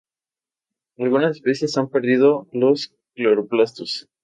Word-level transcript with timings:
Algunas 0.97 1.35
especies 1.35 1.77
han 1.77 1.87
perdido 1.87 2.47
los 2.53 2.91
cloroplastos. 3.13 4.09